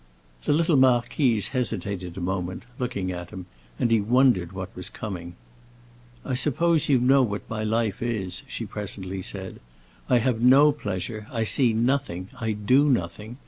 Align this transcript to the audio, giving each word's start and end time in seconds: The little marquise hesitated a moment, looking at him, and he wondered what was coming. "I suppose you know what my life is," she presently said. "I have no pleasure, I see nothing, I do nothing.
The 0.45 0.53
little 0.53 0.77
marquise 0.77 1.49
hesitated 1.49 2.17
a 2.17 2.21
moment, 2.21 2.63
looking 2.79 3.11
at 3.11 3.29
him, 3.29 3.45
and 3.77 3.91
he 3.91 4.01
wondered 4.01 4.51
what 4.51 4.75
was 4.75 4.89
coming. 4.89 5.35
"I 6.25 6.33
suppose 6.33 6.89
you 6.89 6.97
know 6.97 7.21
what 7.21 7.47
my 7.47 7.63
life 7.63 8.01
is," 8.01 8.41
she 8.47 8.65
presently 8.65 9.21
said. 9.21 9.59
"I 10.09 10.17
have 10.17 10.41
no 10.41 10.71
pleasure, 10.71 11.27
I 11.31 11.43
see 11.43 11.73
nothing, 11.73 12.29
I 12.39 12.53
do 12.53 12.89
nothing. 12.89 13.37